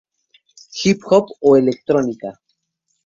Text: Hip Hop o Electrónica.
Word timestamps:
Hip 0.83 1.03
Hop 1.11 1.27
o 1.41 1.55
Electrónica. 1.55 2.33